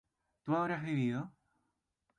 [0.43, 1.31] ¿tú habrás bebido?